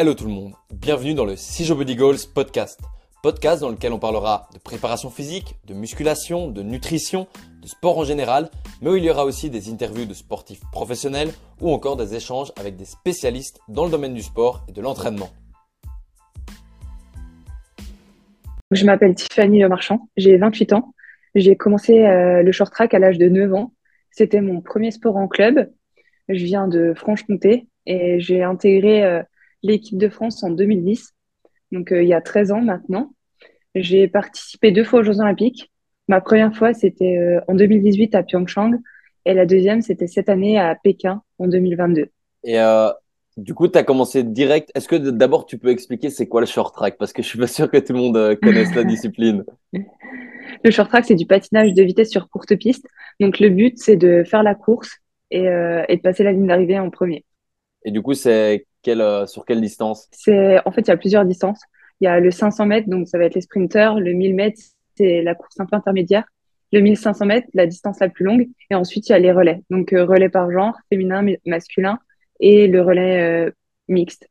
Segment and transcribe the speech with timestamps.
[0.00, 2.80] Hello tout le monde, bienvenue dans le Sijo Body Goals podcast.
[3.22, 7.26] Podcast dans lequel on parlera de préparation physique, de musculation, de nutrition,
[7.60, 8.48] de sport en général,
[8.80, 11.28] mais où il y aura aussi des interviews de sportifs professionnels
[11.60, 15.28] ou encore des échanges avec des spécialistes dans le domaine du sport et de l'entraînement.
[18.70, 20.94] Je m'appelle Tiffany Marchand, j'ai 28 ans.
[21.34, 23.74] J'ai commencé euh, le short track à l'âge de 9 ans.
[24.12, 25.70] C'était mon premier sport en club.
[26.30, 29.22] Je viens de Franche-Comté et j'ai intégré euh,
[29.62, 31.14] l'équipe de France en 2010,
[31.72, 33.12] donc euh, il y a 13 ans maintenant.
[33.74, 35.70] J'ai participé deux fois aux Jeux Olympiques.
[36.08, 38.72] Ma première fois, c'était euh, en 2018 à Pyeongchang
[39.24, 42.08] et la deuxième, c'était cette année à Pékin en 2022.
[42.42, 42.90] Et euh,
[43.36, 44.70] du coup, tu as commencé direct.
[44.74, 46.96] Est-ce que d'abord, tu peux expliquer c'est quoi le short track?
[46.98, 49.44] Parce que je suis pas sûr que tout le monde connaisse la discipline.
[50.64, 52.86] Le short track, c'est du patinage de vitesse sur courte piste.
[53.20, 54.98] Donc, le but, c'est de faire la course
[55.30, 57.24] et, euh, et de passer la ligne d'arrivée en premier.
[57.84, 60.08] Et du coup, c'est quelle, euh, sur quelle distance?
[60.12, 61.60] C'est En fait, il y a plusieurs distances.
[62.00, 63.98] Il y a le 500 mètres, donc ça va être les sprinters.
[64.00, 64.60] Le 1000 mètres,
[64.96, 66.24] c'est la course un peu intermédiaire.
[66.72, 68.48] Le 1500 mètres, la distance la plus longue.
[68.70, 69.62] Et ensuite, il y a les relais.
[69.70, 71.98] Donc, euh, relais par genre, féminin, masculin,
[72.38, 73.50] et le relais euh,
[73.88, 74.28] mixte.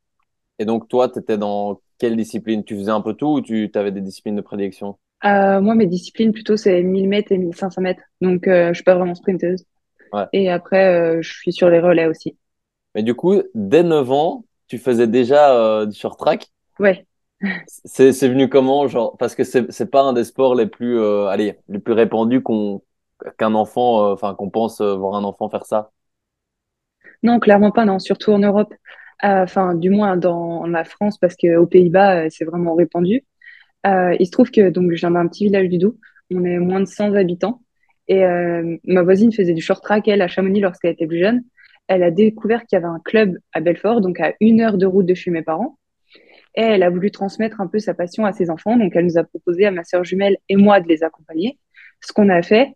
[0.58, 2.64] Et donc, toi, tu étais dans quelle discipline?
[2.64, 4.97] Tu faisais un peu tout ou tu avais des disciplines de prédilection?
[5.25, 8.03] Euh, Moi, mes disciplines, plutôt, c'est 1000 mètres et 1500 mètres.
[8.22, 9.66] Donc, euh, je suis pas vraiment sprinteuse.
[10.14, 10.25] Ouais.
[10.33, 12.36] Et après, je suis sur les relais aussi.
[12.95, 16.52] Mais du coup, dès 9 ans, tu faisais déjà euh, du short track?
[16.80, 17.06] Ouais.
[17.68, 21.00] C'est c'est venu comment genre parce que c'est c'est pas un des sports les plus
[21.00, 22.82] euh, allez les plus répandus qu'on
[23.38, 25.92] qu'un enfant euh, enfin qu'on pense euh, voir un enfant faire ça?
[27.23, 28.73] Non, clairement pas, non, surtout en Europe.
[29.23, 33.26] Euh, Enfin, du moins dans la France, parce qu'aux Pays-Bas, euh, c'est vraiment répandu.
[33.88, 35.98] Euh, il se trouve que donc, je viens d'un petit village du Doubs.
[36.32, 37.62] On est moins de 100 habitants.
[38.08, 41.44] Et euh, ma voisine faisait du short track, elle, à Chamonix, lorsqu'elle était plus jeune.
[41.90, 44.86] Elle a découvert qu'il y avait un club à Belfort, donc à une heure de
[44.86, 45.80] route de chez mes parents.
[46.55, 48.77] Et elle a voulu transmettre un peu sa passion à ses enfants.
[48.77, 51.58] Donc, elle nous a proposé à ma sœur jumelle et moi de les accompagner.
[52.02, 52.76] Ce qu'on a fait.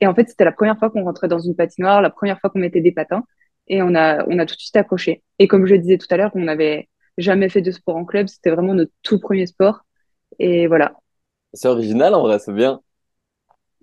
[0.00, 2.48] Et en fait, c'était la première fois qu'on rentrait dans une patinoire, la première fois
[2.48, 3.24] qu'on mettait des patins.
[3.68, 5.22] Et on a, on a tout de suite accroché.
[5.38, 8.26] Et comme je disais tout à l'heure, on n'avait jamais fait de sport en club.
[8.28, 9.82] C'était vraiment notre tout premier sport.
[10.38, 10.96] Et voilà.
[11.52, 12.80] C'est original en vrai, c'est bien.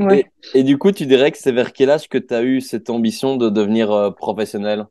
[0.03, 0.25] Ouais.
[0.53, 2.61] Et, et du coup, tu dirais que c'est vers quel âge que tu as eu
[2.61, 4.85] cette ambition de devenir euh, professionnel?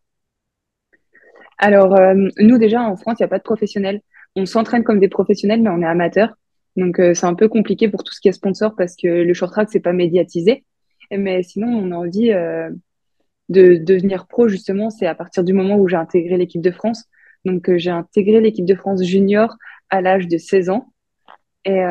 [1.59, 4.01] Alors, euh, nous, déjà, en France, il n'y a pas de professionnels.
[4.37, 6.35] On s'entraîne comme des professionnels, mais on est amateurs.
[6.77, 9.35] Donc, euh, c'est un peu compliqué pour tout ce qui est sponsor parce que le
[9.35, 10.65] short track, c'est pas médiatisé.
[11.11, 12.33] Mais sinon, on a envie
[13.51, 17.05] de devenir pro, justement, c'est à partir du moment où j'ai intégré l'équipe de France.
[17.45, 19.55] Donc, j'ai intégré l'équipe de France junior
[19.91, 20.91] à l'âge de 16 ans.
[21.67, 21.83] Et,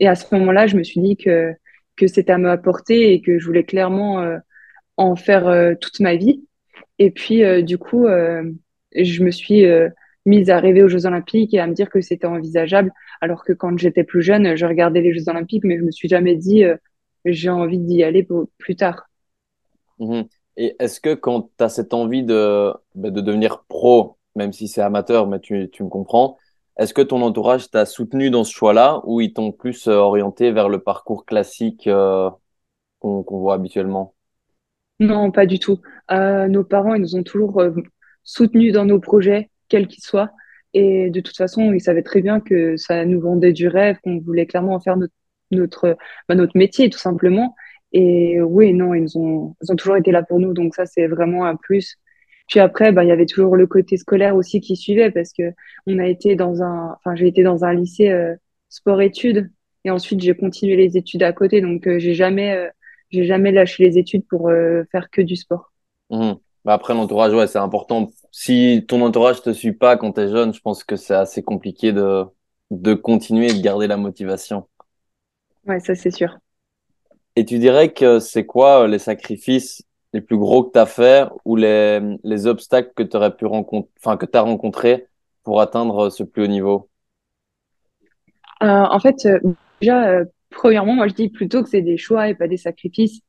[0.00, 1.54] et à ce moment-là, je me suis dit que,
[1.96, 4.38] que c'était à me portée et que je voulais clairement euh,
[4.96, 6.44] en faire euh, toute ma vie.
[6.98, 9.64] Et puis, euh, du coup, je me suis
[10.24, 12.92] mise à rêver aux Jeux Olympiques et à me dire que c'était envisageable.
[13.20, 16.08] Alors que quand j'étais plus jeune, je regardais les Jeux Olympiques, mais je me suis
[16.08, 16.64] jamais dit
[17.24, 18.26] j'ai envie d'y aller
[18.58, 19.08] plus tard.
[19.98, 20.26] Mhm.
[20.56, 24.68] Et est-ce que quand tu as cette envie de, bah, de devenir pro, même si
[24.68, 26.38] c'est amateur, mais tu, tu me comprends,
[26.78, 30.52] est-ce que ton entourage t'a soutenu dans ce choix-là ou ils t'ont plus euh, orienté
[30.52, 32.30] vers le parcours classique euh,
[33.00, 34.14] qu'on voit habituellement?
[35.00, 35.80] Non, pas du tout.
[36.10, 37.70] Euh, nos parents, ils nous ont toujours euh,
[38.24, 40.30] soutenus dans nos projets, quels qu'ils soient.
[40.74, 44.18] Et de toute façon, ils savaient très bien que ça nous vendait du rêve, qu'on
[44.20, 45.14] voulait clairement en faire notre,
[45.50, 45.96] notre,
[46.28, 47.54] bah, notre métier, tout simplement.
[47.92, 50.52] Et oui, non, ils ont, ils ont toujours été là pour nous.
[50.52, 51.96] Donc ça, c'est vraiment un plus.
[52.46, 55.52] Puis après, bah, il y avait toujours le côté scolaire aussi qui suivait parce que
[55.86, 58.34] on a été dans un, enfin, j'ai été dans un lycée euh,
[58.68, 59.50] sport-études
[59.84, 61.60] et ensuite j'ai continué les études à côté.
[61.60, 62.68] Donc euh, j'ai jamais, euh,
[63.10, 65.72] j'ai jamais lâché les études pour euh, faire que du sport.
[66.10, 66.36] Mhm.
[66.64, 68.10] Bah après, l'entourage, ouais, c'est important.
[68.32, 71.92] Si ton entourage te suit pas quand t'es jeune, je pense que c'est assez compliqué
[71.92, 72.24] de,
[72.72, 74.66] de continuer et de garder la motivation.
[75.64, 76.36] Ouais, ça c'est sûr.
[77.36, 81.56] Et tu dirais que c'est quoi les sacrifices les plus gros que t'as fait ou
[81.56, 85.06] les, les obstacles que tu pu rencontrer, enfin, que t'as rencontrés
[85.42, 86.88] pour atteindre ce plus haut niveau?
[88.62, 89.38] Euh, en fait, euh,
[89.80, 93.20] déjà, euh, premièrement, moi je dis plutôt que c'est des choix et pas des sacrifices.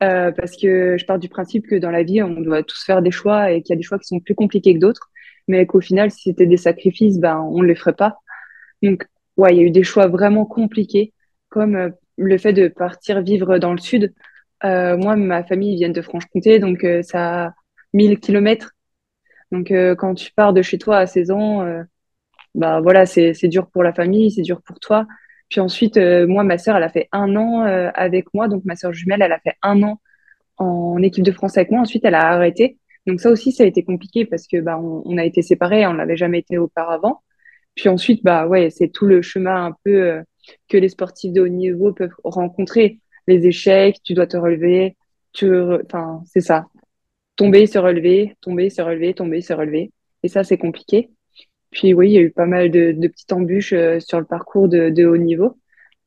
[0.00, 3.02] Euh, parce que je pars du principe que dans la vie, on doit tous faire
[3.02, 5.10] des choix et qu'il y a des choix qui sont plus compliqués que d'autres,
[5.48, 8.18] mais qu'au final, si c'était des sacrifices, ben, on ne les ferait pas.
[8.80, 11.12] Donc, ouais, il y a eu des choix vraiment compliqués,
[11.48, 14.14] comme euh, le fait de partir vivre dans le sud.
[14.64, 17.54] Euh, moi, ma famille vient de Franche-Comté, donc euh, ça a
[17.92, 18.72] 1000 kilomètres.
[19.52, 21.64] Donc, euh, quand tu pars de chez toi à 16 ans,
[22.54, 25.06] bah voilà, c'est c'est dur pour la famille, c'est dur pour toi.
[25.48, 28.64] Puis ensuite, euh, moi, ma sœur, elle a fait un an euh, avec moi, donc
[28.64, 30.00] ma sœur jumelle, elle a fait un an
[30.58, 31.80] en équipe de France avec moi.
[31.82, 32.78] Ensuite, elle a arrêté.
[33.06, 35.86] Donc ça aussi, ça a été compliqué parce que bah, on, on a été séparés,
[35.86, 37.22] on l'avait jamais été auparavant.
[37.74, 40.22] Puis ensuite, bah ouais, c'est tout le chemin un peu euh,
[40.68, 43.00] que les sportifs de haut niveau peuvent rencontrer.
[43.28, 44.96] Les échecs, tu dois te relever,
[45.32, 45.48] tu,
[45.84, 46.66] enfin, c'est ça.
[47.36, 49.92] Tomber, se relever, tomber, se relever, tomber, se relever.
[50.22, 51.10] Et ça, c'est compliqué.
[51.70, 54.68] Puis oui, il y a eu pas mal de, petites embûches euh, sur le parcours
[54.68, 55.56] de, haut niveau.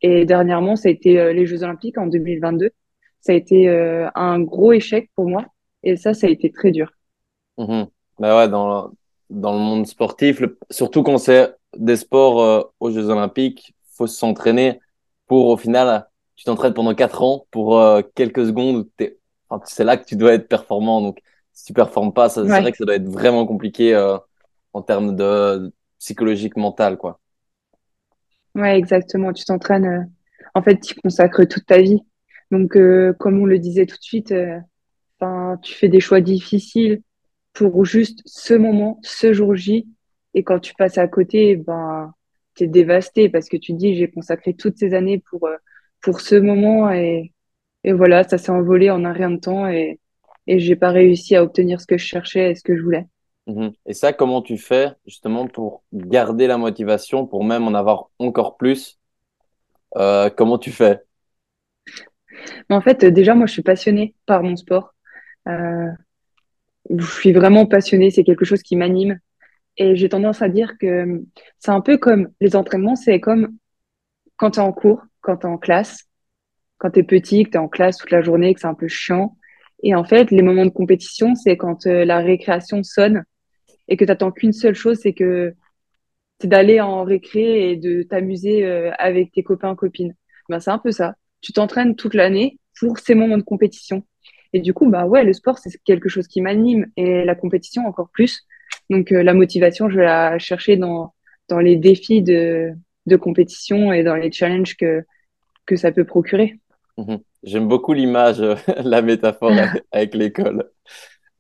[0.02, 2.72] Et dernièrement, ça a été euh, les Jeux Olympiques en 2022.
[3.20, 5.46] Ça a été euh, un gros échec pour moi.
[5.84, 6.92] Et ça, ça a été très dur.
[7.58, 7.84] Mmh.
[8.20, 8.92] Bah ouais, dans,
[9.30, 14.80] dans le monde sportif, surtout quand c'est des sports aux Jeux Olympiques, faut s'entraîner
[15.28, 17.82] pour au final, tu t'entraînes pendant quatre ans pour
[18.16, 18.88] quelques secondes.
[19.50, 21.02] Enfin, c'est là que tu dois être performant.
[21.02, 21.20] Donc,
[21.54, 23.96] si tu performes pas, c'est vrai que ça doit être vraiment compliqué
[24.74, 27.20] en termes de psychologique mental, quoi.
[28.56, 29.34] Ouais, exactement.
[29.34, 30.04] Tu t'entraînes, euh,
[30.56, 32.02] en fait, tu consacres toute ta vie.
[32.50, 34.60] Donc, euh, comme on le disait tout de suite, euh,
[35.62, 37.02] tu fais des choix difficiles
[37.54, 39.88] pour juste ce moment, ce jour J.
[40.34, 42.14] Et quand tu passes à côté, ben,
[42.56, 45.48] tu es dévasté parce que tu te dis, j'ai consacré toutes ces années pour,
[46.02, 47.34] pour ce moment et,
[47.84, 50.00] et voilà, ça s'est envolé en un rien de temps et,
[50.48, 53.08] et j'ai pas réussi à obtenir ce que je cherchais et ce que je voulais.
[53.48, 53.74] Mhm.
[53.86, 58.58] Et ça, comment tu fais justement pour garder la motivation, pour même en avoir encore
[58.58, 59.00] plus
[59.98, 61.02] euh, Comment tu fais?
[62.70, 64.94] En fait, déjà, moi, je suis passionnée par mon sport.
[65.48, 65.90] Euh,
[66.90, 69.20] je suis vraiment passionnée, c'est quelque chose qui m'anime.
[69.78, 71.24] Et j'ai tendance à dire que
[71.60, 73.56] c'est un peu comme les entraînements, c'est comme
[74.38, 76.06] quand tu es en cours, quand tu es en classe,
[76.78, 78.74] quand tu es petit, que tu es en classe toute la journée, que c'est un
[78.74, 79.38] peu chiant.
[79.84, 83.24] Et en fait, les moments de compétition, c'est quand euh, la récréation sonne
[83.88, 85.54] et que tu attends qu'une seule chose, c'est que
[86.40, 90.16] c'est d'aller en récré et de t'amuser euh, avec tes copains copines.
[90.50, 91.16] Ben, c'est un peu ça.
[91.42, 94.04] Tu t'entraînes toute l'année pour ces moments de compétition.
[94.54, 97.86] Et du coup, bah ouais, le sport, c'est quelque chose qui m'anime et la compétition
[97.88, 98.46] encore plus.
[98.90, 101.14] Donc euh, la motivation, je vais la chercher dans,
[101.48, 102.74] dans les défis de,
[103.06, 105.04] de compétition et dans les challenges que,
[105.66, 106.60] que ça peut procurer.
[106.98, 107.20] Mhm.
[107.44, 108.42] J'aime beaucoup l'image,
[108.84, 109.52] la métaphore
[109.92, 110.70] avec l'école.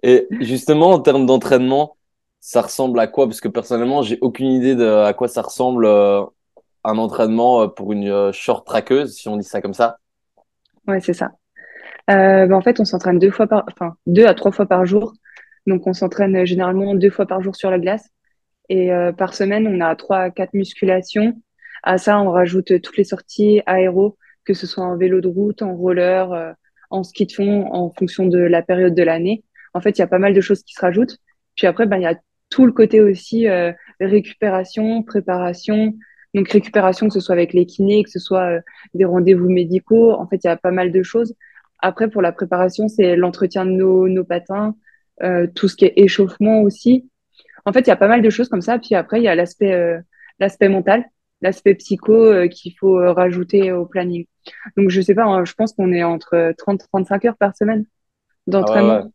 [0.04, 1.98] Et justement, en termes d'entraînement,
[2.40, 3.28] ça ressemble à quoi?
[3.28, 6.24] Parce que personnellement, j'ai aucune idée de à quoi ça ressemble euh,
[6.84, 9.98] un entraînement euh, pour une euh, short trackeuse, si on dit ça comme ça.
[10.88, 11.32] Ouais, c'est ça.
[12.10, 14.86] Euh, ben, en fait, on s'entraîne deux fois par, enfin deux à trois fois par
[14.86, 15.14] jour.
[15.68, 18.10] Donc, on s'entraîne généralement deux fois par jour sur la glace.
[18.70, 21.34] Et par semaine, on a trois à quatre musculations.
[21.84, 25.62] À ça, on rajoute toutes les sorties aéro, que ce soit en vélo de route,
[25.62, 26.56] en roller,
[26.90, 29.44] en ski de fond, en fonction de la période de l'année.
[29.74, 31.18] En fait, il y a pas mal de choses qui se rajoutent.
[31.56, 32.16] Puis après, ben, il y a
[32.50, 35.96] tout le côté aussi euh, récupération, préparation.
[36.34, 38.62] Donc récupération, que ce soit avec les kinés, que ce soit euh,
[38.94, 40.12] des rendez-vous médicaux.
[40.12, 41.34] En fait, il y a pas mal de choses.
[41.80, 44.76] Après, pour la préparation, c'est l'entretien de nos, nos patins,
[45.24, 47.10] euh, tout ce qui est échauffement aussi.
[47.66, 48.78] En fait, il y a pas mal de choses comme ça.
[48.80, 50.00] Puis après, il y a l'aspect euh,
[50.40, 51.06] l'aspect mental,
[51.42, 54.26] l'aspect psycho euh, qu'il faut rajouter au planning.
[54.78, 57.86] Donc, je sais pas, hein, je pense qu'on est entre 30 35 heures par semaine
[58.48, 59.04] d'entraînement.
[59.06, 59.10] Ah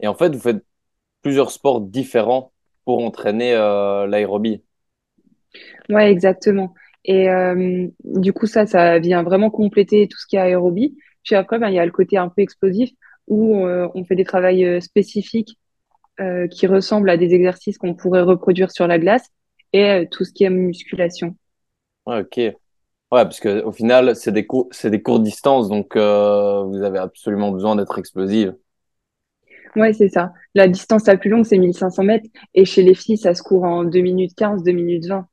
[0.00, 0.64] Et en fait, vous faites
[1.22, 2.52] plusieurs sports différents
[2.84, 4.62] pour entraîner euh, l'aérobie.
[5.88, 6.74] Ouais, exactement.
[7.04, 10.96] Et euh, du coup, ça, ça vient vraiment compléter tout ce qui est aérobie.
[11.24, 12.90] Puis après, ben, il y a le côté un peu explosif
[13.26, 15.58] où euh, on fait des travails spécifiques
[16.52, 19.32] qui ressemblent à des exercices qu'on pourrait reproduire sur la glace
[19.72, 21.34] et tout ce qui est musculation.
[22.06, 22.36] Ouais, ok.
[22.36, 22.56] Ouais,
[23.10, 27.50] parce que au final, c'est des cours, c'est des courtes distances, donc vous avez absolument
[27.50, 28.56] besoin d'être explosive.
[29.76, 30.32] Ouais, c'est ça.
[30.54, 32.28] La distance la plus longue, c'est 1500 mètres.
[32.54, 35.26] Et chez les filles, ça se court en 2 minutes 15, 2 minutes 20.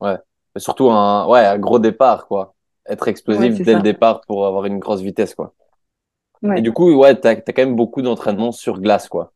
[0.00, 0.16] Ouais.
[0.54, 2.54] Mais surtout un, ouais, un gros départ, quoi.
[2.88, 5.54] Être explosif dès le départ pour avoir une grosse vitesse, quoi.
[6.42, 6.58] Ouais.
[6.58, 9.32] Et du coup, ouais, t'as, as quand même beaucoup d'entraînement sur glace, quoi.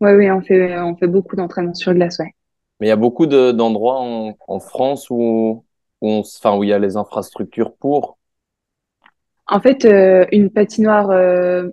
[0.00, 2.34] Ouais, oui, on fait, on fait beaucoup d'entraînement sur glace, ouais.
[2.80, 5.64] Mais il y a beaucoup de, d'endroits en, en France où,
[6.00, 8.18] où, on, enfin, où il y a les infrastructures pour.
[9.46, 11.68] En fait, euh, une patinoire euh,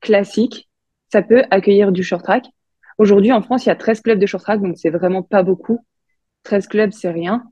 [0.00, 0.68] classique,
[1.10, 2.46] ça peut accueillir du short track.
[2.98, 5.42] Aujourd'hui, en France, il y a 13 clubs de short track, donc c'est vraiment pas
[5.42, 5.80] beaucoup.
[6.44, 7.44] 13 clubs, c'est rien.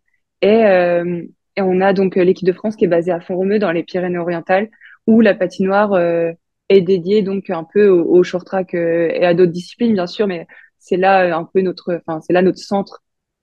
[0.43, 1.23] Et, euh,
[1.57, 4.69] et, on a donc l'équipe de France qui est basée à Font-Romeu dans les Pyrénées-Orientales,
[5.07, 6.33] où la patinoire euh,
[6.69, 10.27] est dédiée donc un peu au, short track euh, et à d'autres disciplines, bien sûr,
[10.27, 10.47] mais
[10.79, 13.03] c'est là un peu notre, enfin c'est là notre centre,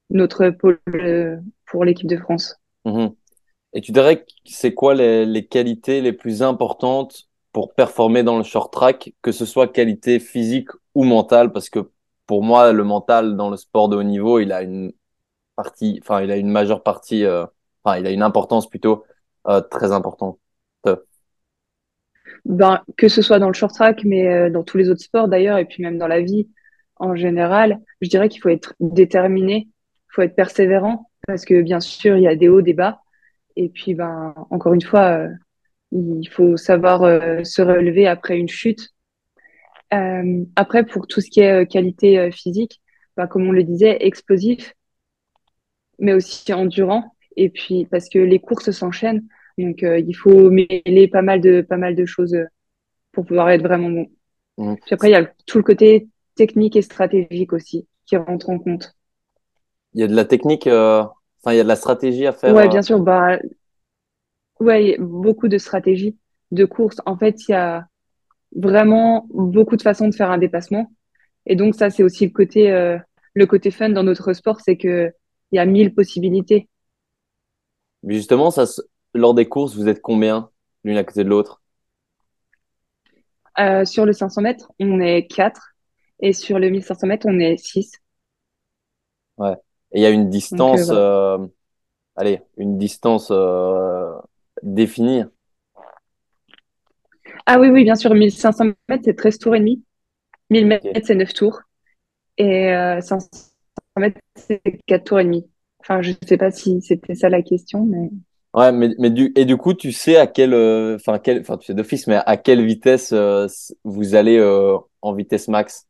[0.09, 2.55] notre pôle euh, pour l'équipe de France.
[2.85, 3.07] Mmh.
[3.73, 8.37] Et tu dirais que c'est quoi les, les qualités les plus importantes pour performer dans
[8.37, 11.91] le short track, que ce soit qualité physique ou mentale, parce que
[12.25, 14.91] pour moi, le mental dans le sport de haut niveau, il a une
[15.55, 17.45] partie, enfin, il a une majeure partie, euh,
[17.83, 19.03] enfin, il a une importance plutôt
[19.47, 20.39] euh, très importante.
[22.45, 25.27] Ben, que ce soit dans le short track, mais euh, dans tous les autres sports
[25.27, 26.49] d'ailleurs, et puis même dans la vie
[26.97, 31.79] en général, je dirais qu'il faut être déterminé, il faut être persévérant, parce que bien
[31.79, 33.01] sûr, il y a des hauts, des bas.
[33.55, 35.29] Et puis, ben, encore une fois, euh,
[35.91, 38.89] il faut savoir euh, se relever après une chute.
[39.93, 42.81] Euh, après, pour tout ce qui est qualité physique,
[43.15, 44.73] ben, comme on le disait, explosif,
[45.99, 47.15] mais aussi endurant.
[47.37, 49.25] Et puis, parce que les courses s'enchaînent,
[49.57, 52.37] donc il faut mêler pas mal de, pas mal de choses
[53.11, 54.07] pour pouvoir être vraiment bon.
[54.57, 54.75] Mmh.
[54.85, 58.59] Puis après, il y a tout le côté technique et stratégique aussi qui rentre en
[58.59, 58.95] compte.
[59.93, 61.03] Il y a de la technique, euh...
[61.43, 62.53] enfin, il y a de la stratégie à faire.
[62.53, 62.99] Ouais, bien sûr.
[62.99, 63.37] Bah,
[64.59, 66.17] ouais, beaucoup de stratégies
[66.51, 66.97] de course.
[67.05, 67.85] En fait, il y a
[68.55, 70.91] vraiment beaucoup de façons de faire un dépassement.
[71.45, 72.97] Et donc, ça, c'est aussi le côté, euh,
[73.33, 75.11] le côté fun dans notre sport, c'est que
[75.51, 76.67] il y a mille possibilités.
[78.03, 78.65] Mais justement, ça,
[79.13, 80.49] lors des courses, vous êtes combien
[80.83, 81.61] l'une à côté de l'autre?
[83.59, 85.72] Euh, Sur le 500 mètres, on est quatre.
[86.19, 87.91] Et sur le 1500 mètres, on est 6.
[89.37, 89.55] Ouais.
[89.93, 91.37] Et il y a une distance, euh,
[92.15, 94.11] allez, une distance euh,
[94.63, 95.23] définie.
[97.45, 98.13] Ah oui, oui, bien sûr.
[98.13, 99.83] 1500 mètres, c'est 13 tours et demi.
[100.49, 101.61] 1000 mètres, c'est 9 tours.
[102.37, 102.69] Et
[103.01, 103.29] 500
[103.97, 105.47] euh, mètres, c'est 4 tours et demi.
[105.79, 108.09] Enfin, je ne sais pas si c'était ça la question, mais.
[108.55, 110.53] Ouais, mais, mais du, et du coup, tu sais à quelle,
[110.95, 113.13] enfin, quelle, enfin, tu sais d'office, mais à quelle vitesse
[113.83, 114.41] vous allez
[115.01, 115.87] en vitesse max?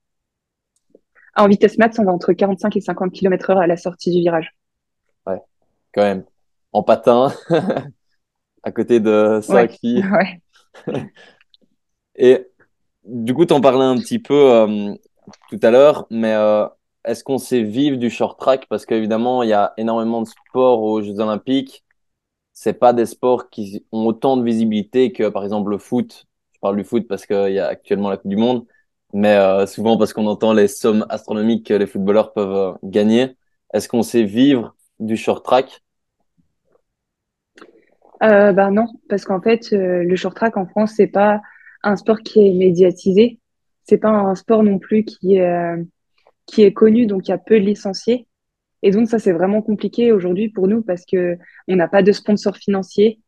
[1.35, 4.19] En vitesse max, on va entre 45 et 50 km heure à la sortie du
[4.19, 4.55] virage.
[5.25, 5.41] Ouais,
[5.93, 6.23] quand même.
[6.71, 7.31] En patin,
[8.63, 10.03] à côté de cinq filles.
[10.05, 10.41] Ouais.
[12.15, 12.47] et
[13.03, 14.93] du coup, tu en parlais un petit peu euh,
[15.49, 16.67] tout à l'heure, mais euh,
[17.05, 18.67] est-ce qu'on sait vivre du short track?
[18.69, 21.83] Parce qu'évidemment, il y a énormément de sports aux Jeux Olympiques.
[22.53, 26.25] C'est pas des sports qui ont autant de visibilité que, par exemple, le foot.
[26.53, 28.65] Je parle du foot parce qu'il y a actuellement la Coupe du Monde
[29.13, 33.38] mais euh, souvent parce qu'on entend les sommes astronomiques que les footballeurs peuvent euh, gagner.
[33.74, 35.82] Est-ce qu'on sait vivre du short track?
[38.24, 41.41] Euh, bah non, parce qu'en fait, euh, le short track en France, c'est pas
[41.84, 43.39] un sport qui est médiatisé,
[43.84, 45.75] c'est pas un sport non plus qui est,
[46.46, 48.27] qui est connu, donc il y a peu de licenciés.
[48.82, 52.13] Et donc ça, c'est vraiment compliqué aujourd'hui pour nous parce que on n'a pas de
[52.13, 53.20] sponsors financiers,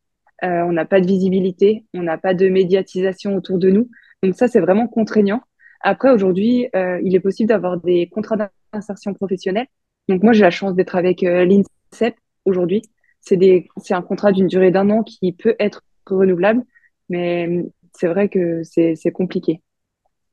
[0.42, 3.90] on n'a pas de visibilité, on n'a pas de médiatisation autour de nous.
[4.24, 5.42] Donc ça, c'est vraiment contraignant.
[5.82, 8.38] Après, aujourd'hui, euh, il est possible d'avoir des contrats
[8.74, 9.68] d'insertion professionnelle.
[10.10, 12.16] Donc, moi, j'ai la chance d'être avec euh, l'INSEP
[12.46, 12.82] aujourd'hui.
[13.22, 16.64] C'est un contrat d'une durée d'un an qui peut être renouvelable,
[17.10, 19.62] mais c'est vrai que c'est compliqué.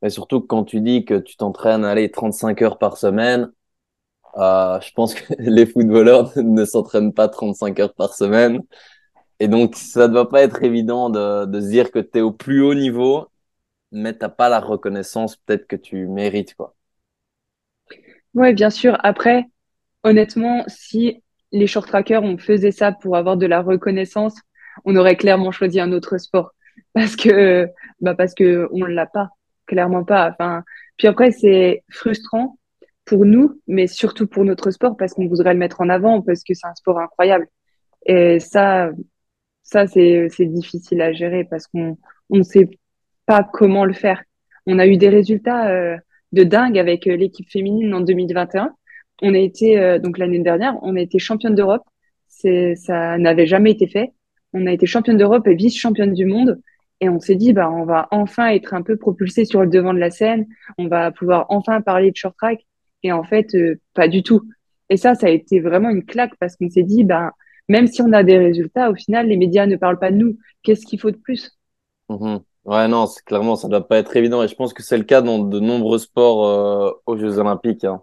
[0.02, 3.50] Et surtout quand tu dis que tu t'entraînes aller 35 heures par semaine,
[4.36, 8.60] euh, je pense que les footballeurs ne s'entraînent pas 35 heures par semaine.
[9.40, 12.20] Et donc, ça ne doit pas être évident de, de se dire que tu es
[12.20, 13.26] au plus haut niveau
[13.92, 16.74] mais t'as pas la reconnaissance peut-être que tu mérites, quoi.
[18.34, 18.96] Ouais, bien sûr.
[19.02, 19.44] Après,
[20.04, 21.22] honnêtement, si
[21.52, 24.34] les short trackers, on faisait ça pour avoir de la reconnaissance,
[24.84, 26.52] on aurait clairement choisi un autre sport.
[26.94, 27.68] Parce que,
[28.00, 29.30] bah, parce que on l'a pas.
[29.66, 30.30] Clairement pas.
[30.30, 30.62] Enfin,
[30.98, 32.58] puis après, c'est frustrant
[33.04, 36.42] pour nous, mais surtout pour notre sport parce qu'on voudrait le mettre en avant parce
[36.44, 37.48] que c'est un sport incroyable.
[38.06, 38.90] Et ça,
[39.62, 41.98] ça, c'est, c'est difficile à gérer parce qu'on,
[42.30, 42.68] on sait
[43.26, 44.22] pas comment le faire.
[44.66, 45.96] On a eu des résultats euh,
[46.32, 48.74] de dingue avec euh, l'équipe féminine en 2021.
[49.22, 51.82] On a été euh, donc l'année dernière, on a été championne d'Europe.
[52.28, 54.12] C'est ça n'avait jamais été fait.
[54.52, 56.60] On a été championne d'Europe et vice-championne du monde.
[57.00, 59.92] Et on s'est dit, bah, on va enfin être un peu propulsé sur le devant
[59.92, 60.46] de la scène.
[60.78, 62.64] On va pouvoir enfin parler de short track.
[63.02, 63.48] Et en fait,
[63.94, 64.42] pas du tout.
[64.88, 67.32] Et ça, ça a été vraiment une claque parce qu'on s'est dit, bah,
[67.68, 70.38] même si on a des résultats, au final, les médias ne parlent pas de nous.
[70.62, 71.58] Qu'est-ce qu'il faut de plus?
[72.08, 74.42] Mmh Ouais, non, c'est clairement, ça doit pas être évident.
[74.42, 77.84] Et je pense que c'est le cas dans de nombreux sports euh, aux Jeux Olympiques.
[77.84, 78.02] Hein.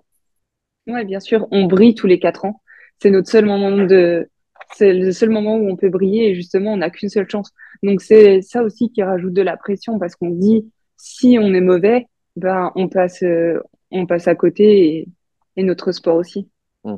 [0.87, 2.61] Ouais, bien sûr, on brille tous les quatre ans.
[3.01, 4.29] C'est notre seul moment de,
[4.73, 7.51] c'est le seul moment où on peut briller et justement, on n'a qu'une seule chance.
[7.83, 11.61] Donc c'est ça aussi qui rajoute de la pression parce qu'on dit si on est
[11.61, 13.61] mauvais, ben on passe, euh,
[13.91, 15.07] on passe à côté et,
[15.55, 16.49] et notre sport aussi.
[16.83, 16.95] Mmh.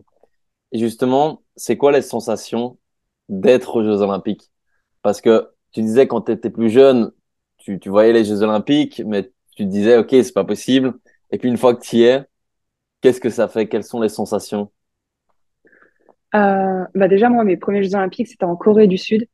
[0.72, 2.78] Et justement, c'est quoi les sensations
[3.30, 4.50] d'être aux Jeux Olympiques?
[5.04, 7.12] Parce que tu disais quand tu étais plus jeune,
[7.62, 10.94] tu, tu voyais les Jeux Olympiques, mais tu te disais, OK, c'est pas possible.
[11.32, 12.24] Et puis une fois que tu y es,
[13.02, 13.68] qu'est-ce que ça fait?
[13.68, 14.72] Quelles sont les sensations?
[16.34, 19.28] Euh, bah Déjà, moi, mes premiers Jeux Olympiques, c'était en Corée du Sud.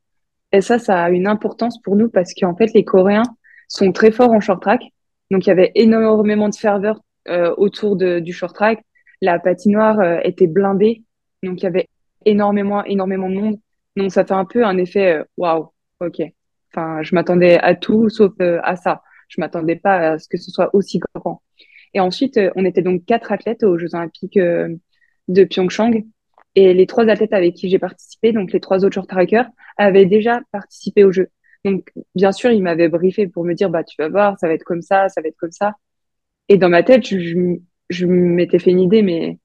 [0.52, 3.24] Et ça, ça a une importance pour nous parce qu'en fait, les Coréens
[3.68, 4.82] sont très forts en short track.
[5.30, 8.82] Donc, il y avait énormément de ferveur euh, autour du short track.
[9.20, 11.02] La patinoire euh, était blindée.
[11.42, 11.88] Donc, il y avait
[12.24, 13.60] énormément, énormément de monde.
[13.96, 15.70] Donc, ça fait un peu un effet waouh,
[16.00, 16.22] wow, ok.
[16.72, 19.02] Enfin, je m'attendais à tout sauf euh, à ça.
[19.28, 21.42] Je m'attendais pas à ce que ce soit aussi grand.
[21.94, 24.68] Et ensuite, euh, on était donc quatre athlètes aux Jeux Olympiques euh,
[25.28, 26.04] de Pyeongchang.
[26.54, 30.06] Et les trois athlètes avec qui j'ai participé, donc les trois autres short trackers, avaient
[30.06, 31.28] déjà participé aux Jeux.
[31.64, 34.54] Donc, bien sûr, ils m'avaient briefé pour me dire, bah, tu vas voir, ça va
[34.54, 35.74] être comme ça, ça va être comme ça.
[36.48, 37.58] Et dans ma tête, je,
[37.90, 39.38] je m'étais fait une idée, mais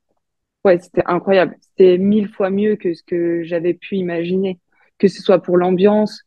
[0.63, 1.55] ouais, c'était incroyable.
[1.61, 4.59] C'était mille fois mieux que ce que j'avais pu imaginer,
[4.97, 6.23] que ce soit pour l'ambiance,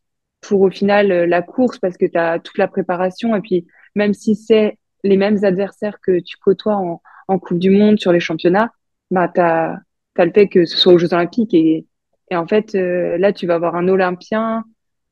[0.46, 3.34] pour au final la course, parce que tu as toute la préparation.
[3.36, 7.70] Et puis, même si c'est les mêmes adversaires que tu côtoies en, en Coupe du
[7.70, 8.70] Monde sur les championnats,
[9.10, 9.80] bah, tu as,
[10.18, 11.54] le fait que ce soit aux Jeux Olympiques.
[11.54, 11.86] Et,
[12.30, 14.64] et en fait, euh, là, tu vas avoir un Olympien,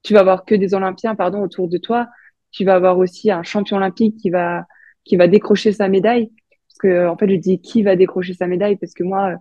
[0.03, 2.09] tu vas avoir que des Olympiens pardon, autour de toi.
[2.53, 4.65] Tu vas avoir aussi un champion olympique qui va,
[5.05, 6.31] qui va décrocher sa médaille.
[6.69, 9.35] Parce que, en fait, je dis qui va décrocher sa médaille parce que moi,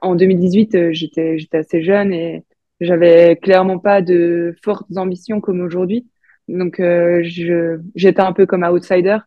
[0.00, 2.44] en 2018, euh, j'étais, j'étais assez jeune et
[2.80, 6.06] j'avais clairement pas de fortes ambitions comme aujourd'hui.
[6.48, 9.18] Donc, euh, je, j'étais un peu comme outsider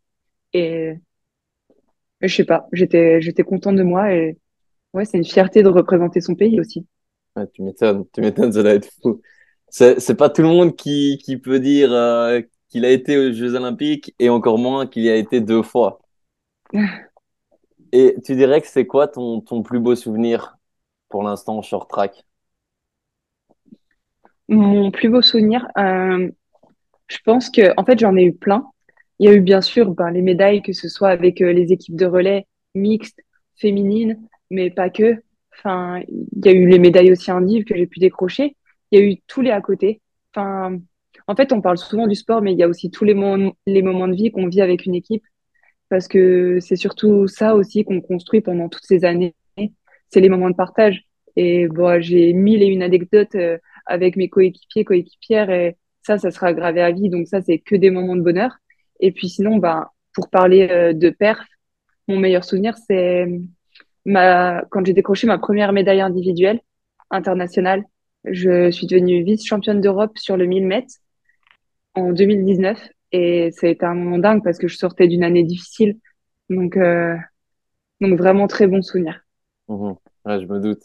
[0.53, 0.95] et,
[2.21, 4.37] je sais pas, j'étais, j'étais contente de moi et
[4.93, 6.87] ouais, c'est une fierté de représenter son pays aussi.
[7.35, 9.21] Ouais, tu m'étonnes, tu m'étonnes, ça doit être fou.
[9.69, 13.31] C'est, c'est pas tout le monde qui, qui peut dire euh, qu'il a été aux
[13.31, 15.99] Jeux Olympiques et encore moins qu'il y a été deux fois.
[17.91, 20.57] et tu dirais que c'est quoi ton, ton plus beau souvenir
[21.09, 22.26] pour l'instant en short track?
[24.49, 26.29] Mon plus beau souvenir, euh,
[27.07, 28.65] je pense que en fait j'en ai eu plein.
[29.19, 31.73] Il y a eu bien sûr ben, les médailles, que ce soit avec euh, les
[31.73, 33.19] équipes de relais mixtes,
[33.55, 34.19] féminines,
[34.51, 35.21] mais pas que.
[35.57, 38.55] Enfin, il y a eu les médailles aussi indives que j'ai pu décrocher.
[38.91, 40.01] Il y a eu tous les à côté.
[40.33, 40.79] Enfin,
[41.27, 43.53] en fait, on parle souvent du sport, mais il y a aussi tous les, moments,
[43.65, 45.23] les moments de vie qu'on vit avec une équipe,
[45.89, 49.35] parce que c'est surtout ça aussi qu'on construit pendant toutes ces années.
[50.09, 51.03] C'est les moments de partage.
[51.35, 56.31] Et bon, j'ai mille et une anecdotes euh, avec mes coéquipiers, coéquipières, et ça, ça
[56.31, 57.09] sera gravé à vie.
[57.09, 58.57] Donc ça, c'est que des moments de bonheur.
[58.99, 61.39] Et puis sinon, ben, pour parler euh, de perf,
[62.07, 63.27] mon meilleur souvenir, c'est
[64.05, 66.61] ma, quand j'ai décroché ma première médaille individuelle
[67.11, 67.83] internationale.
[68.25, 70.95] Je suis devenue vice-championne d'Europe sur le 1000 mètres
[71.93, 75.43] en 2019 et ça a été un moment dingue parce que je sortais d'une année
[75.43, 75.97] difficile.
[76.49, 77.15] Donc, euh,
[78.01, 79.21] donc vraiment très bon souvenir.
[79.67, 79.93] Mmh
[80.25, 80.83] je me doute.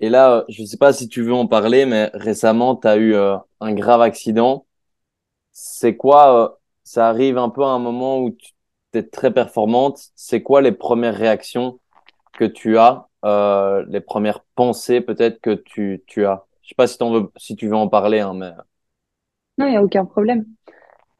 [0.00, 2.96] Et là, je ne sais pas si tu veux en parler, mais récemment, tu as
[2.96, 4.66] eu euh, un grave accident.
[5.52, 6.48] C'est quoi, euh,
[6.84, 8.54] ça arrive un peu à un moment où tu
[8.94, 10.00] es très performante.
[10.14, 11.80] C'est quoi les premières réactions
[12.34, 16.46] que tu as, euh, les premières pensées peut-être que tu, tu as?
[16.62, 18.50] Je sais pas si, veux, si tu veux en parler, hein, mais...
[19.58, 20.44] Non, il n'y a aucun problème.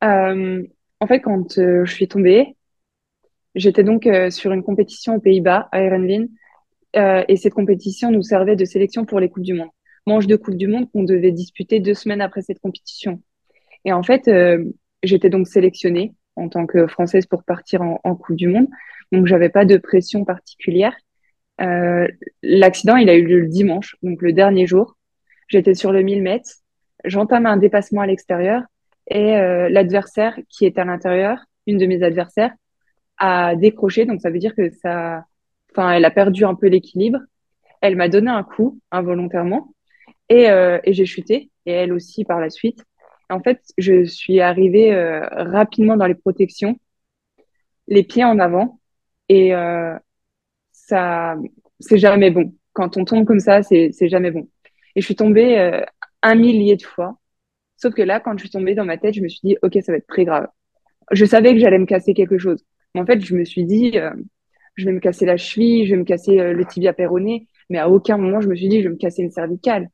[0.05, 0.63] Euh,
[1.01, 2.57] en fait, quand euh, je suis tombée,
[3.55, 5.81] j'étais donc euh, sur une compétition aux Pays-Bas, à
[6.97, 9.71] Erenveen, et cette compétition nous servait de sélection pour les Coupes du Monde.
[10.07, 13.21] Manche de Coupe du Monde qu'on devait disputer deux semaines après cette compétition.
[13.85, 14.31] Et en fait,
[15.03, 18.69] j'étais donc sélectionnée en tant que Française pour partir en, en Coupe du Monde.
[19.13, 20.97] Donc, j'avais pas de pression particulière.
[22.43, 24.97] L'accident, il a eu lieu le dimanche, donc le dernier jour.
[25.49, 26.63] J'étais sur le 1000 mètres
[27.07, 28.63] j'entame un dépassement à l'extérieur
[29.09, 32.53] et euh, l'adversaire qui est à l'intérieur, une de mes adversaires,
[33.19, 34.05] a décroché.
[34.05, 35.25] Donc ça veut dire que ça,
[35.77, 37.19] enfin, elle a perdu un peu l'équilibre.
[37.81, 39.75] Elle m'a donné un coup involontairement
[40.29, 42.85] et, euh, j'ai chuté et elle aussi par la suite.
[43.29, 46.79] En fait, je suis arrivée euh, rapidement dans les protections,
[47.89, 48.81] les pieds en avant
[49.29, 49.97] et euh,
[50.73, 51.37] ça,
[51.81, 52.55] c'est jamais bon.
[52.73, 54.49] Quand on tombe comme ça, c'est jamais bon.
[54.95, 55.83] Et je suis tombée
[56.23, 57.19] un millier de fois.
[57.77, 59.79] Sauf que là, quand je suis tombée dans ma tête, je me suis dit, OK,
[59.83, 60.49] ça va être très grave.
[61.13, 62.65] Je savais que j'allais me casser quelque chose.
[62.95, 63.99] Mais en fait, je me suis dit,
[64.77, 67.49] je vais me casser la cheville, je vais me casser euh, le tibia péroné.
[67.71, 69.89] Mais à aucun moment, je me suis dit, je vais me casser une cervicale.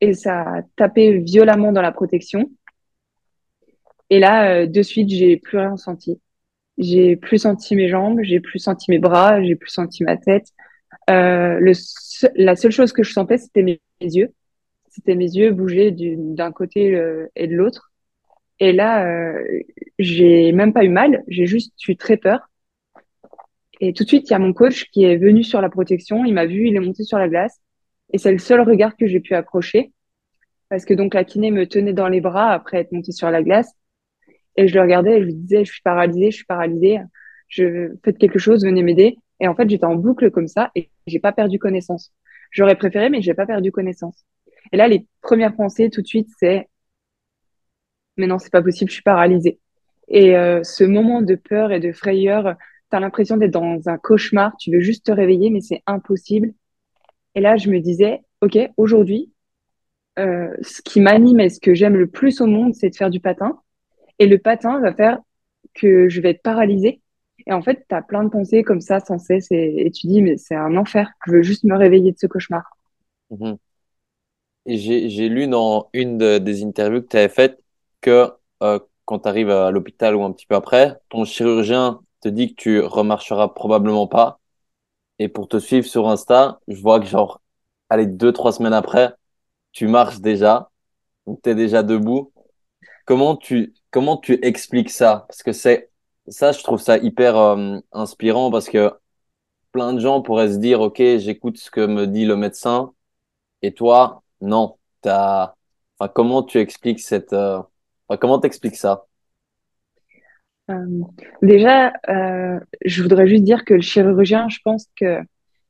[0.00, 2.50] Et ça a tapé violemment dans la protection.
[4.10, 6.20] Et là, euh, de suite, j'ai plus rien senti.
[6.78, 10.46] J'ai plus senti mes jambes, j'ai plus senti mes bras, j'ai plus senti ma tête.
[11.08, 11.72] le
[12.36, 14.32] la seule chose que je sentais, c'était mes yeux
[14.96, 17.92] c'était mes yeux bouger d'un côté euh, et de l'autre.
[18.60, 19.44] Et là, euh,
[19.98, 22.48] j'ai même pas eu mal, j'ai juste eu très peur.
[23.80, 26.24] Et tout de suite, il y a mon coach qui est venu sur la protection,
[26.24, 27.60] il m'a vu, il est monté sur la glace.
[28.12, 29.92] Et c'est le seul regard que j'ai pu accrocher.
[30.68, 33.42] Parce que donc la kiné me tenait dans les bras après être montée sur la
[33.42, 33.70] glace.
[34.56, 36.98] Et je le regardais et je lui disais, je suis paralysée, je suis paralysée.
[37.48, 39.18] Je faites quelque chose, venez m'aider.
[39.40, 42.12] Et en fait, j'étais en boucle comme ça et j'ai pas perdu connaissance.
[42.50, 44.24] J'aurais préféré, mais j'ai pas perdu connaissance.
[44.72, 46.68] Et là, les premières pensées tout de suite, c'est
[48.16, 49.60] mais non, c'est pas possible, je suis paralysée.
[50.08, 52.56] Et euh, ce moment de peur et de frayeur,
[52.90, 56.54] tu as l'impression d'être dans un cauchemar, tu veux juste te réveiller, mais c'est impossible.
[57.34, 59.32] Et là, je me disais, OK, aujourd'hui,
[60.18, 63.10] euh, ce qui m'anime et ce que j'aime le plus au monde, c'est de faire
[63.10, 63.60] du patin.
[64.18, 65.18] Et le patin va faire
[65.74, 67.02] que je vais être paralysée.
[67.46, 70.22] Et en fait, tu as plein de pensées comme ça sans cesse et, tu dis,
[70.22, 71.10] mais c'est un enfer.
[71.26, 72.64] Je veux juste me réveiller de ce cauchemar.
[73.30, 73.58] Mhm.
[74.66, 77.62] J'ai lu dans une des interviews que tu avais faites
[78.00, 78.30] que
[78.62, 82.50] euh, quand tu arrives à l'hôpital ou un petit peu après, ton chirurgien te dit
[82.54, 84.40] que tu remarcheras probablement pas.
[85.18, 87.40] Et pour te suivre sur Insta, je vois que genre,
[87.88, 89.14] allez, deux, trois semaines après,
[89.72, 90.70] tu marches déjà,
[91.44, 92.32] tu es déjà debout.
[93.06, 95.26] Comment tu, comment tu expliques ça?
[95.28, 95.90] Parce que c'est,
[96.28, 98.92] ça, je trouve ça hyper euh, inspirant parce que
[99.72, 102.94] plein de gens pourraient se dire, OK, j'écoute ce que me dit le médecin.
[103.62, 105.54] Et toi, non, t'as,
[105.98, 107.62] enfin, comment tu expliques cette, euh,
[108.74, 109.06] ça?
[110.70, 111.00] Euh,
[111.42, 115.20] déjà, euh, je voudrais juste dire que le chirurgien, je pense que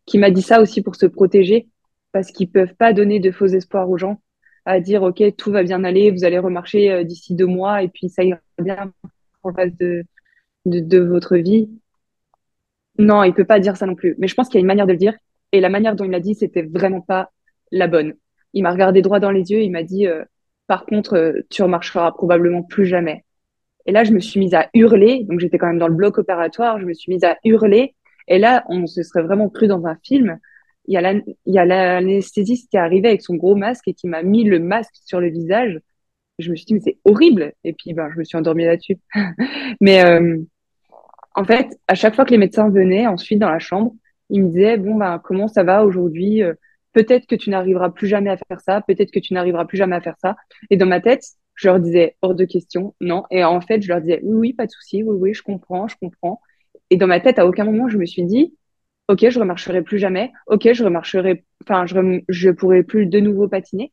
[0.06, 1.68] qui m'a dit ça aussi pour se protéger,
[2.12, 4.20] parce qu'ils peuvent pas donner de faux espoirs aux gens,
[4.64, 7.88] à dire ok tout va bien aller, vous allez remarcher euh, d'ici deux mois et
[7.88, 8.92] puis ça ira bien
[9.42, 9.70] pour le
[10.66, 11.68] de, de votre vie.
[12.98, 14.14] Non, il peut pas dire ça non plus.
[14.18, 15.14] Mais je pense qu'il y a une manière de le dire
[15.52, 17.30] et la manière dont il l'a dit, c'était vraiment pas
[17.70, 18.14] la bonne.
[18.54, 20.06] Il m'a regardé droit dans les yeux, il m'a dit
[20.66, 23.25] par contre tu remarcheras probablement plus jamais.
[23.86, 25.24] Et là, je me suis mise à hurler.
[25.24, 26.80] Donc, j'étais quand même dans le bloc opératoire.
[26.80, 27.94] Je me suis mise à hurler.
[28.28, 30.38] Et là, on se serait vraiment cru dans un film.
[30.88, 34.44] Il y a l'anesthésiste qui est arrivé avec son gros masque et qui m'a mis
[34.44, 35.80] le masque sur le visage.
[36.38, 37.52] Je me suis dit, mais c'est horrible.
[37.64, 38.98] Et puis, ben, je me suis endormie là-dessus.
[39.80, 40.38] mais, euh,
[41.34, 43.92] en fait, à chaque fois que les médecins venaient ensuite dans la chambre,
[44.30, 46.42] ils me disaient, bon, ben, comment ça va aujourd'hui?
[46.42, 46.54] Euh,
[46.92, 48.80] peut-être que tu n'arriveras plus jamais à faire ça.
[48.80, 50.36] Peut-être que tu n'arriveras plus jamais à faire ça.
[50.70, 51.22] Et dans ma tête,
[51.56, 53.24] je leur disais hors de question, non.
[53.30, 55.88] Et en fait, je leur disais oui, oui, pas de souci, oui, oui, je comprends,
[55.88, 56.40] je comprends.
[56.90, 58.54] Et dans ma tête, à aucun moment, je me suis dit,
[59.08, 60.32] ok, je remarcherai plus jamais.
[60.46, 63.92] Ok, je remarcherai, enfin, je, je pourrai plus de nouveau patiner.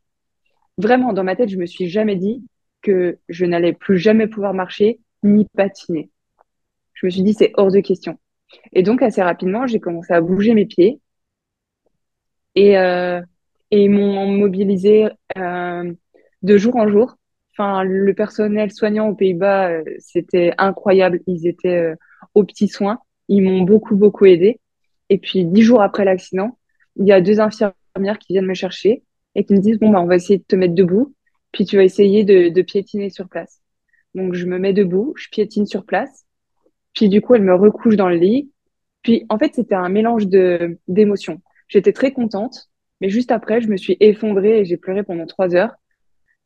[0.77, 2.43] Vraiment, dans ma tête, je me suis jamais dit
[2.81, 6.11] que je n'allais plus jamais pouvoir marcher ni patiner.
[6.93, 8.19] Je me suis dit, c'est hors de question.
[8.73, 10.99] Et donc, assez rapidement, j'ai commencé à bouger mes pieds.
[12.55, 13.21] Et, euh,
[13.71, 15.93] et ils m'ont mobilisé euh,
[16.43, 17.15] de jour en jour
[17.53, 21.21] Enfin, le personnel soignant aux Pays-Bas, euh, c'était incroyable.
[21.27, 21.95] Ils étaient euh,
[22.33, 22.99] aux petits soins.
[23.27, 24.59] Ils m'ont beaucoup, beaucoup aidé.
[25.09, 26.57] Et puis, dix jours après l'accident,
[26.95, 29.03] il y a deux infirmières qui viennent me chercher
[29.35, 31.13] et qui me disent, bon, bah, on va essayer de te mettre debout.
[31.51, 33.61] Puis, tu vas essayer de, de piétiner sur place.
[34.15, 36.25] Donc, je me mets debout, je piétine sur place.
[36.93, 38.51] Puis, du coup, elle me recouche dans le lit.
[39.03, 41.41] Puis, en fait, c'était un mélange de, d'émotions.
[41.67, 45.55] J'étais très contente, mais juste après, je me suis effondrée et j'ai pleuré pendant trois
[45.55, 45.73] heures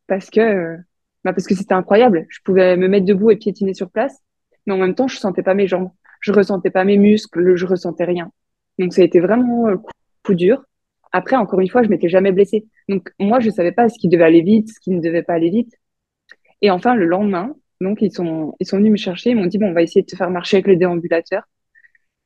[0.06, 0.76] parce que euh,
[1.24, 2.26] bah parce que c'était incroyable.
[2.28, 4.18] Je pouvais me mettre debout et piétiner sur place,
[4.66, 7.66] mais en même temps, je sentais pas mes jambes, je ressentais pas mes muscles, je
[7.66, 8.30] ressentais rien.
[8.78, 9.76] Donc ça a été vraiment euh,
[10.24, 10.64] coup, dur.
[11.12, 12.66] Après, encore une fois, je m'étais jamais blessée.
[12.88, 15.34] Donc moi, je savais pas ce qui devait aller vite, ce qui ne devait pas
[15.34, 15.72] aller vite.
[16.62, 19.58] Et enfin, le lendemain, donc ils sont ils sont venus me chercher, ils m'ont dit
[19.58, 21.44] bon, on va essayer de te faire marcher avec le déambulateur.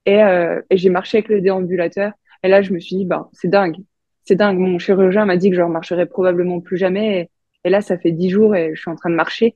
[0.06, 2.12] Et, euh, et j'ai marché avec le déambulateur.
[2.42, 3.76] Et là, je me suis dit bah c'est dingue,
[4.24, 4.58] c'est dingue.
[4.58, 7.30] Mon chirurgien m'a dit que je remarcherais probablement plus jamais.
[7.70, 9.54] Là, ça fait dix jours et je suis en train de marcher.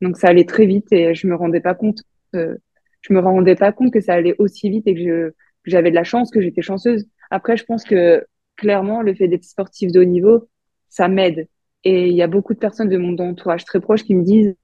[0.00, 2.02] Donc ça allait très vite et je me rendais pas compte.
[2.34, 2.56] Euh,
[3.00, 6.04] je me rendais pas compte que ça allait aussi vite et que j'avais de la
[6.04, 7.06] chance, que j'étais chanceuse.
[7.30, 10.48] Après, je pense que clairement, le fait d'être sportif de haut niveau,
[10.88, 11.48] ça m'aide.
[11.84, 14.54] Et il y a beaucoup de personnes de mon entourage très proche qui me disent,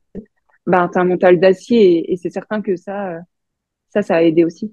[0.67, 3.19] ben, t'as un mental d'acier et, et c'est certain que ça,
[3.89, 4.73] ça, ça a aidé aussi.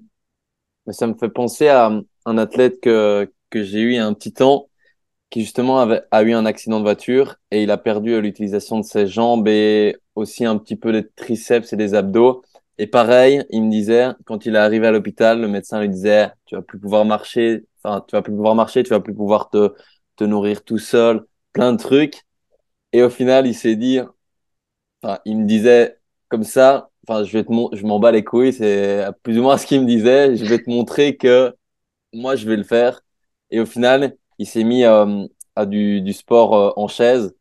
[0.86, 1.90] Mais ça me fait penser à
[2.24, 4.68] un athlète que, que j'ai eu il y a un petit temps
[5.30, 8.84] qui justement avait, a eu un accident de voiture et il a perdu l'utilisation de
[8.84, 12.42] ses jambes et aussi un petit peu les triceps et les abdos.
[12.78, 16.30] Et pareil, il me disait, quand il est arrivé à l'hôpital, le médecin lui disait,
[16.46, 19.50] tu vas plus pouvoir marcher, enfin, tu vas plus pouvoir marcher, tu vas plus pouvoir
[19.50, 19.74] te,
[20.16, 22.22] te nourrir tout seul, plein de trucs.
[22.92, 24.00] Et au final, il s'est dit,
[25.02, 28.52] enfin, il me disait comme ça, enfin, je vais te, je m'en bats les couilles,
[28.52, 31.54] c'est plus ou moins ce qu'il me disait, je vais te montrer que
[32.12, 33.02] moi, je vais le faire.
[33.50, 37.34] Et au final, il s'est mis euh, à du, du sport euh, en chaise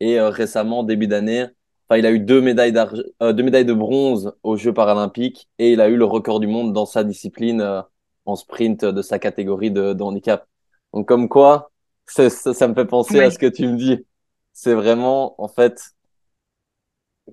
[0.00, 1.46] et euh, récemment, début d'année,
[1.88, 5.80] enfin, il a eu deux médailles, deux médailles de bronze aux Jeux paralympiques et il
[5.80, 7.84] a eu le record du monde dans sa discipline
[8.26, 10.46] en sprint de sa catégorie de, de handicap.
[10.92, 11.70] Donc comme quoi,
[12.06, 14.04] ça, ça, me fait penser à ce que tu me dis.
[14.52, 15.80] C'est vraiment, en fait,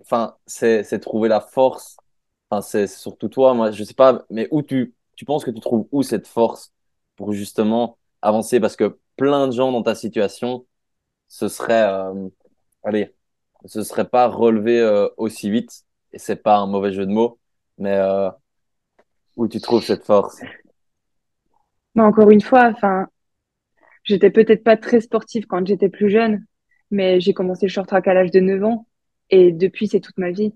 [0.01, 1.97] enfin, c'est, c'est trouver la force.
[2.49, 5.59] Enfin, c'est surtout toi, moi, je sais pas, mais où tu, tu penses que tu
[5.59, 6.73] trouves où cette force
[7.15, 10.65] pour justement avancer parce que plein de gens dans ta situation,
[11.27, 12.29] ce serait, euh,
[12.83, 13.13] allez,
[13.65, 15.83] ce serait pas relevé euh, aussi vite.
[16.13, 17.39] Et c'est pas un mauvais jeu de mots,
[17.77, 18.29] mais euh,
[19.35, 20.41] où tu trouves cette force?
[21.95, 23.07] Mais Encore une fois, enfin,
[24.03, 26.45] j'étais peut-être pas très sportive quand j'étais plus jeune,
[26.91, 28.87] mais j'ai commencé le short track à l'âge de 9 ans
[29.29, 30.53] et depuis, c'est toute ma vie.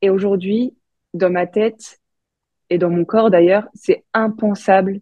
[0.00, 0.74] Et aujourd'hui,
[1.12, 2.00] dans ma tête
[2.70, 5.00] et dans mon corps d'ailleurs, c'est impensable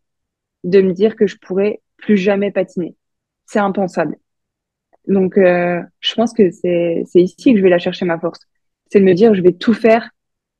[0.65, 2.95] de me dire que je pourrais plus jamais patiner.
[3.47, 4.17] C'est impensable.
[5.09, 8.41] Donc, euh, je pense que c'est ici que je vais la chercher ma force.
[8.91, 10.11] C'est de me dire, je vais tout faire,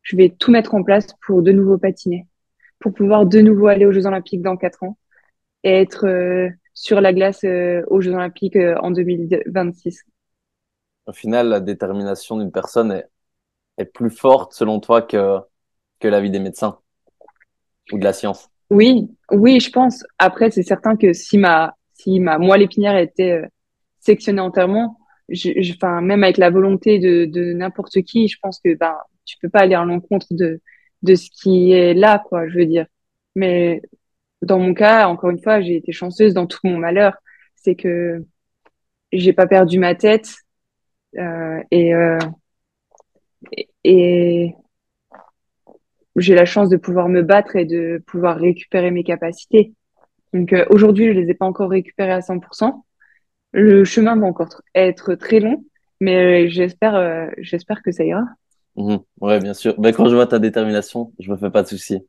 [0.03, 2.27] je vais tout mettre en place pour de nouveau patiner,
[2.79, 4.97] pour pouvoir de nouveau aller aux Jeux Olympiques dans quatre ans
[5.65, 10.05] et être euh, sur la glace euh, aux Jeux Olympiques en 2026.
[11.07, 13.07] Au final, la détermination d'une personne est,
[13.79, 15.39] est plus forte selon toi que
[16.03, 16.81] que la vie des médecins
[17.93, 18.52] ou de la science?
[18.73, 20.03] Oui, oui, je pense.
[20.19, 23.43] Après, c'est certain que si ma si ma moelle épinière était
[24.01, 28.75] sectionner entièrement, je, enfin, même avec la volonté de, de n'importe qui, je pense que
[28.77, 30.61] ben, tu peux pas aller à l'encontre de,
[31.03, 32.87] de ce qui est là, quoi, je veux dire.
[33.37, 33.83] Mais
[34.43, 37.15] dans mon cas, encore une fois, j'ai été chanceuse dans tout mon malheur.
[37.57, 38.25] C'est que
[39.13, 40.35] j'ai pas perdu ma tête
[41.19, 42.19] euh, et, euh,
[43.57, 44.55] et, et
[46.17, 49.73] j'ai la chance de pouvoir me battre et de pouvoir récupérer mes capacités.
[50.33, 52.85] Donc euh, aujourd'hui, je les ai pas encore récupérées à 100%,
[53.53, 55.65] le chemin va encore être très long,
[56.01, 58.23] mais j'espère, euh, j'espère que ça ira.
[58.77, 59.01] Mhm.
[59.21, 59.79] ouais, bien sûr.
[59.79, 62.07] Ben, quand je vois ta détermination, je me fais pas de soucis.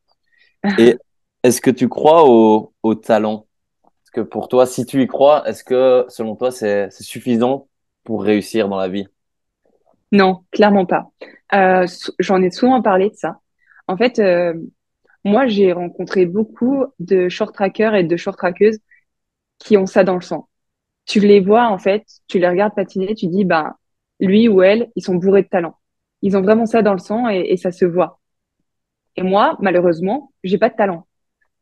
[0.78, 0.96] Et
[1.42, 3.46] est-ce que tu crois au, au talent?
[3.84, 7.68] Est-ce que pour toi, si tu y crois, est-ce que selon toi, c'est, c'est suffisant
[8.02, 9.06] pour réussir dans la vie?
[10.12, 11.10] Non, clairement pas.
[11.54, 11.86] Euh,
[12.18, 13.40] j'en ai souvent parlé de ça.
[13.86, 14.54] En fait, euh,
[15.24, 18.78] moi, j'ai rencontré beaucoup de short trackers et de short trackeuses
[19.58, 20.48] qui ont ça dans le sang
[21.06, 23.76] tu les vois en fait, tu les regardes patiner, tu dis bah
[24.20, 25.76] lui ou elle, ils sont bourrés de talent.
[26.22, 28.20] Ils ont vraiment ça dans le sang et, ça se voit.
[29.16, 31.06] Et moi, malheureusement, j'ai pas de talent.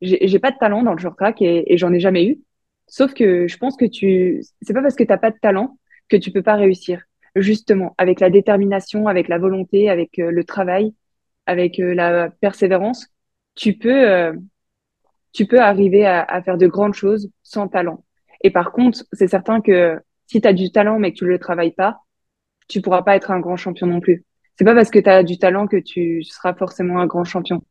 [0.01, 2.41] J'ai pas de talent dans le short track et, et j'en ai jamais eu.
[2.89, 6.17] Sauf que je pense que tu, c'est pas parce que t'as pas de talent que
[6.17, 7.03] tu peux pas réussir.
[7.37, 10.95] Justement, avec la détermination, avec la volonté, avec euh, le travail,
[11.47, 13.09] avec euh, la persévérance,
[13.55, 14.33] tu peux, euh,
[15.33, 18.05] tu peux arriver à, faire de grandes choses sans talent.
[18.43, 21.31] Et par contre, c'est certain que si tu as du talent mais que tu ne
[21.31, 22.01] le travailles pas,
[22.69, 24.25] tu pourras pas être un grand champion non plus.
[24.57, 27.63] C'est pas parce que tu as du talent que tu seras forcément un grand champion.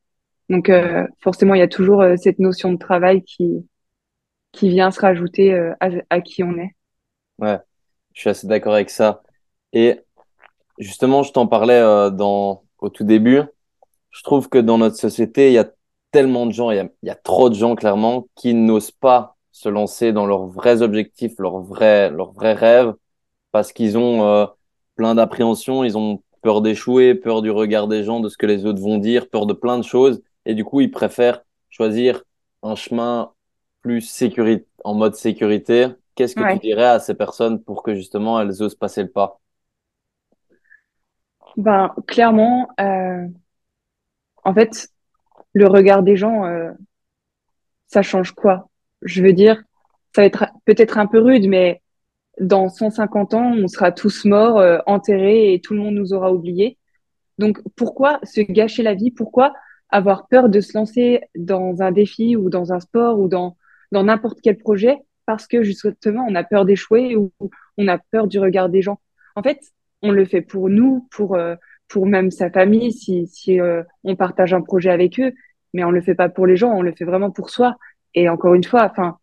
[0.50, 3.68] Donc euh, forcément, il y a toujours cette notion de travail qui
[4.52, 6.76] qui vient se rajouter à, à, qui on est.
[7.40, 7.58] Ouais,
[8.14, 9.24] je suis assez d'accord avec ça.
[9.72, 10.02] Et
[10.78, 11.80] justement, je t'en parlais
[12.12, 13.44] dans au tout début.
[14.12, 15.70] Je trouve que dans notre société, il y a
[16.12, 18.92] tellement de gens, il y a, il y a trop de gens clairement qui n'osent
[18.92, 22.94] pas se lancer dans leurs vrais objectifs, leurs vrais, leurs vrais rêves,
[23.52, 24.46] parce qu'ils ont euh,
[24.96, 28.66] plein d'appréhensions, ils ont peur d'échouer, peur du regard des gens, de ce que les
[28.66, 32.24] autres vont dire, peur de plein de choses, et du coup, ils préfèrent choisir
[32.64, 33.32] un chemin
[33.82, 35.88] plus sécurité, en mode sécurité.
[36.16, 39.40] Qu'est-ce que tu dirais à ces personnes pour que justement elles osent passer le pas?
[41.58, 43.28] Ben clairement, euh,
[44.44, 44.90] en fait,
[45.54, 46.72] le regard des gens, euh,
[47.88, 48.70] ça change quoi?
[49.02, 49.62] Je veux dire,
[50.16, 51.82] ça va être peut-être un peu rude, mais
[52.40, 56.32] dans 150 ans, on sera tous morts, euh, enterrés et tout le monde nous aura
[56.34, 56.78] oubliés.
[57.38, 59.12] Donc pourquoi se gâcher la vie?
[59.12, 59.54] Pourquoi
[59.90, 63.58] avoir peur de se lancer dans un défi ou dans un sport ou dans
[63.92, 64.98] dans n'importe quel projet?
[65.26, 67.32] Parce que justement on a peur d'échouer ou
[67.78, 69.00] on a peur du regard des gens.
[69.36, 69.60] En fait,
[70.02, 71.56] on le fait pour nous, pour euh,
[71.92, 75.34] pour même sa famille si si euh, on partage un projet avec eux,
[75.74, 77.76] mais on le fait pas pour les gens, on le fait vraiment pour soi.
[78.16, 79.18] Et encore une fois, enfin,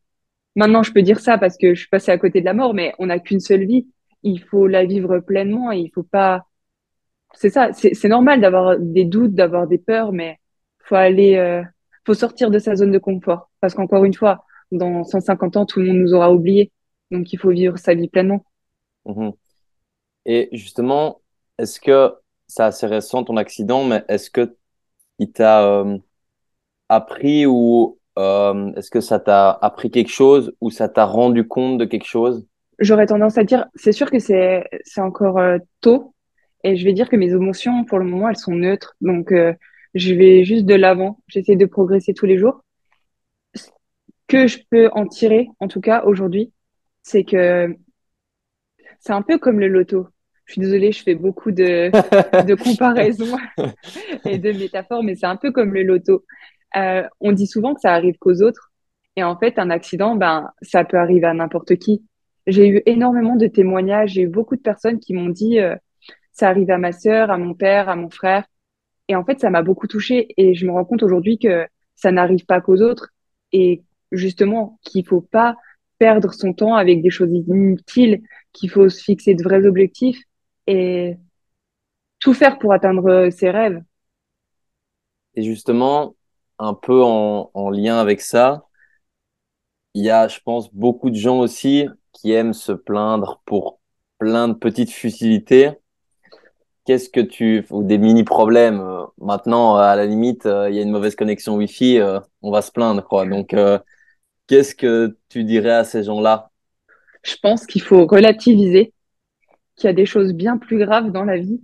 [0.54, 2.74] maintenant je peux dire ça parce que je suis passée à côté de la mort,
[2.74, 3.88] mais on n'a qu'une seule vie.
[4.22, 6.46] Il faut la vivre pleinement et il faut pas.
[7.34, 10.38] C'est ça, c'est normal d'avoir des doutes, d'avoir des peurs, mais
[10.80, 11.62] faut aller, euh,
[12.06, 15.80] faut sortir de sa zone de confort parce qu'encore une fois, dans 150 ans, tout
[15.80, 16.72] le monde nous aura oubliés.
[17.10, 18.44] Donc il faut vivre sa vie pleinement.
[19.06, 19.32] Mhm.
[20.26, 21.22] Et justement,
[21.58, 22.12] est-ce que
[22.48, 24.56] c'est assez récent ton accident, mais est-ce que
[25.18, 25.98] il t'a euh,
[26.88, 31.78] appris ou euh, est-ce que ça t'a appris quelque chose ou ça t'a rendu compte
[31.78, 32.46] de quelque chose?
[32.78, 34.64] J'aurais tendance à dire, c'est sûr que c'est
[34.96, 36.14] encore euh, tôt
[36.64, 39.32] et je vais dire que mes émotions pour le moment elles sont neutres, donc
[39.94, 41.20] je vais juste de l'avant.
[41.28, 42.64] J'essaie de progresser tous les jours.
[43.54, 43.68] Ce
[44.26, 46.52] que je peux en tirer, en tout cas aujourd'hui,
[47.02, 47.74] c'est que
[49.00, 50.08] c'est un peu comme le loto.
[50.48, 51.90] Je suis désolée, je fais beaucoup de,
[52.46, 53.36] de comparaisons
[54.24, 56.24] et de métaphores, mais c'est un peu comme le loto.
[56.74, 58.72] Euh, on dit souvent que ça arrive qu'aux autres.
[59.16, 62.02] Et en fait, un accident, ben, ça peut arriver à n'importe qui.
[62.46, 65.76] J'ai eu énormément de témoignages, j'ai eu beaucoup de personnes qui m'ont dit, euh,
[66.32, 68.44] ça arrive à ma sœur, à mon père, à mon frère.
[69.08, 70.28] Et en fait, ça m'a beaucoup touchée.
[70.38, 73.10] Et je me rends compte aujourd'hui que ça n'arrive pas qu'aux autres.
[73.52, 73.82] Et
[74.12, 75.56] justement, qu'il faut pas
[75.98, 78.22] perdre son temps avec des choses inutiles,
[78.54, 80.22] qu'il faut se fixer de vrais objectifs
[80.68, 81.16] et
[82.20, 83.82] tout faire pour atteindre ses rêves.
[85.34, 86.14] Et justement,
[86.58, 88.66] un peu en, en lien avec ça,
[89.94, 93.80] il y a, je pense, beaucoup de gens aussi qui aiment se plaindre pour
[94.18, 95.70] plein de petites futilités.
[96.84, 100.78] Qu'est-ce que tu ou des mini problèmes euh, maintenant à la limite euh, il y
[100.78, 103.54] a une mauvaise connexion Wi-Fi euh, on va se plaindre quoi donc
[104.46, 106.50] qu'est-ce que tu dirais à ces gens-là?
[107.22, 108.94] Je pense qu'il faut relativiser
[109.78, 111.62] qu'il y a des choses bien plus graves dans la vie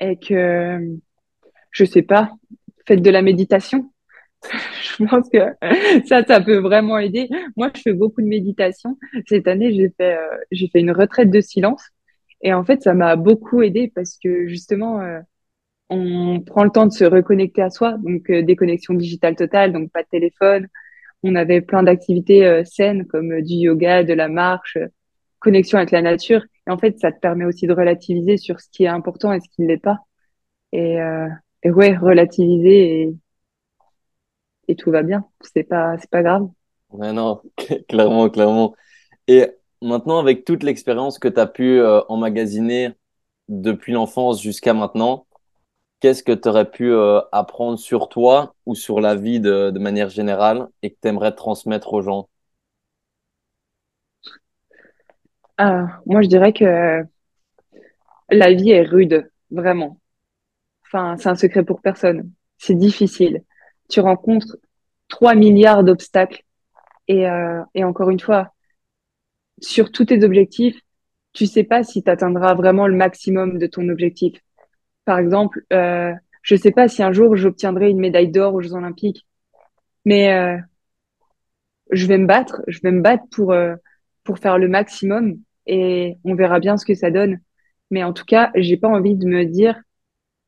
[0.00, 0.80] et que
[1.70, 2.32] je sais pas
[2.86, 3.90] faites de la méditation
[4.98, 5.38] je pense que
[6.06, 7.28] ça, ça peut vraiment aider.
[7.56, 8.98] Moi, je fais beaucoup de méditation.
[9.26, 11.82] Cette année, j'ai fait, euh, j'ai fait une retraite de silence.
[12.42, 15.20] Et en fait, ça m'a beaucoup aidé parce que justement, euh,
[15.90, 17.96] on prend le temps de se reconnecter à soi.
[17.98, 20.68] Donc, euh, déconnexion digitale totale, donc pas de téléphone.
[21.22, 24.78] On avait plein d'activités saines comme du yoga, de la marche,
[25.46, 26.42] connexion avec la nature.
[26.68, 29.40] Et en fait, ça te permet aussi de relativiser sur ce qui est important et
[29.40, 29.98] ce qui ne l'est pas.
[30.72, 30.98] Et,
[31.64, 33.14] et ouais, relativiser et
[34.68, 35.24] et tout va bien.
[35.42, 36.48] C'est pas, c'est pas grave.
[36.90, 37.42] Ouais, non,
[37.88, 38.74] clairement, clairement.
[39.28, 39.46] Et
[39.82, 42.92] maintenant, avec toute l'expérience que tu as pu euh, emmagasiner
[43.48, 45.26] depuis l'enfance jusqu'à maintenant,
[46.00, 49.78] qu'est-ce que tu aurais pu euh, apprendre sur toi ou sur la vie de, de
[49.80, 52.28] manière générale et que tu aimerais transmettre aux gens?
[55.58, 57.02] Ah, Moi, je dirais que
[58.30, 60.00] la vie est rude, vraiment.
[60.86, 62.30] Enfin, c'est un secret pour personne.
[62.58, 63.42] C'est difficile
[63.88, 64.56] tu rencontres
[65.08, 66.42] 3 milliards d'obstacles.
[67.08, 68.52] Et, euh, et encore une fois,
[69.60, 70.80] sur tous tes objectifs,
[71.32, 74.40] tu sais pas si tu atteindras vraiment le maximum de ton objectif.
[75.04, 78.74] Par exemple, euh, je sais pas si un jour j'obtiendrai une médaille d'or aux Jeux
[78.74, 79.26] Olympiques,
[80.04, 80.58] mais euh,
[81.90, 83.76] je vais me battre, je vais me battre pour euh,
[84.24, 87.40] pour faire le maximum et on verra bien ce que ça donne.
[87.90, 89.80] Mais en tout cas, j'ai pas envie de me dire,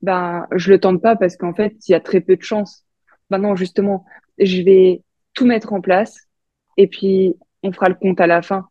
[0.03, 2.85] ben je le tente pas parce qu'en fait il y a très peu de chances.
[3.31, 4.05] Maintenant, justement,
[4.39, 5.03] je vais
[5.35, 6.29] tout mettre en place
[6.77, 8.69] et puis on fera le compte à la fin.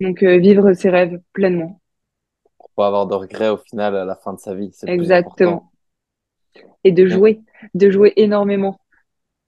[0.00, 1.80] Donc, euh, vivre ses rêves pleinement.
[2.58, 4.72] Pour pas avoir de regrets au final à la fin de sa vie.
[4.86, 5.70] Exactement.
[6.82, 7.40] Et de jouer,
[7.74, 8.80] de jouer énormément.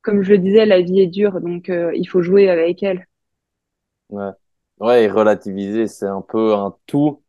[0.03, 3.07] Comme je le disais, la vie est dure, donc euh, il faut jouer avec elle.
[4.09, 4.31] Ouais.
[4.81, 7.23] Ouais, et relativiser, c'est un peu un tout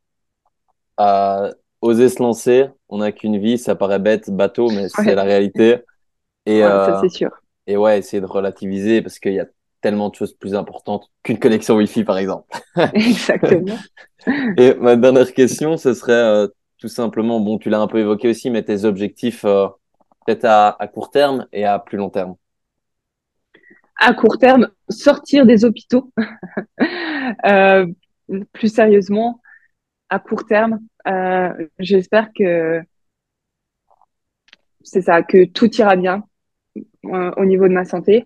[0.98, 2.66] à oser se lancer.
[2.90, 5.78] On n'a qu'une vie, ça paraît bête, bateau, mais c'est la réalité.
[6.46, 7.32] Et, ça, euh, c'est sûr.
[7.68, 9.46] Et ouais, essayer de relativiser parce qu'il y a
[9.82, 12.48] tellement de choses plus importantes qu'une connexion Wi-Fi, par exemple.
[12.94, 13.78] Exactement.
[14.58, 18.30] et ma dernière question, ce serait euh, tout simplement, bon, tu l'as un peu évoqué
[18.30, 19.68] aussi, mais tes objectifs euh,
[20.26, 22.36] peut-être à, à, court terme et à plus long terme.
[24.00, 26.12] À court terme, sortir des hôpitaux.
[27.46, 27.88] euh,
[28.54, 29.42] plus sérieusement,
[30.10, 32.82] à court terme, euh, j'espère que
[34.84, 36.24] c'est ça, que tout ira bien,
[37.06, 38.26] euh, au niveau de ma santé,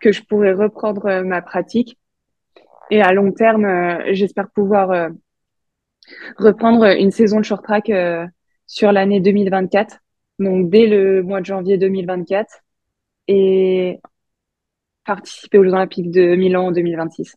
[0.00, 1.98] que je pourrais reprendre euh, ma pratique.
[2.90, 5.10] Et à long terme, euh, j'espère pouvoir
[6.38, 7.92] reprendre une saison de short track
[8.66, 9.98] sur l'année 2024,
[10.38, 12.60] donc dès le mois de janvier 2024,
[13.28, 14.00] et
[15.14, 17.34] participer aux Jeux Olympiques de Milan en 2026.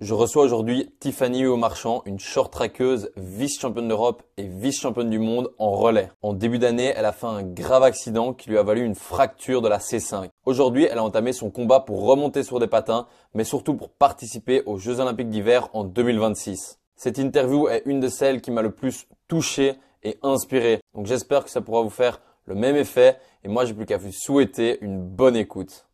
[0.00, 5.70] Je reçois aujourd'hui Tiffany Marchand, une short trackeuse, vice-championne d'Europe et vice-championne du monde en
[5.70, 6.10] relais.
[6.20, 9.62] En début d'année, elle a fait un grave accident qui lui a valu une fracture
[9.62, 10.30] de la C5.
[10.46, 14.64] Aujourd'hui, elle a entamé son combat pour remonter sur des patins, mais surtout pour participer
[14.66, 16.80] aux Jeux Olympiques d'hiver en 2026.
[16.96, 20.80] Cette interview est une de celles qui m'a le plus touché et inspiré.
[20.94, 23.96] Donc j'espère que ça pourra vous faire le même effet et moi j'ai plus qu'à
[23.96, 25.86] vous souhaiter une bonne écoute.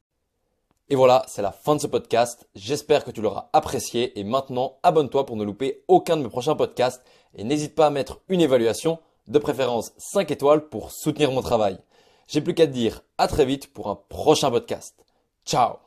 [0.89, 2.49] Et voilà, c'est la fin de ce podcast.
[2.55, 6.55] J'espère que tu l'auras apprécié et maintenant abonne-toi pour ne louper aucun de mes prochains
[6.55, 7.03] podcasts
[7.35, 11.79] et n'hésite pas à mettre une évaluation, de préférence 5 étoiles pour soutenir mon travail.
[12.29, 14.95] J'ai plus qu'à te dire à très vite pour un prochain podcast.
[15.45, 15.86] Ciao